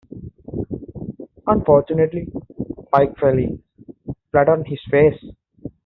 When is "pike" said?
2.91-3.15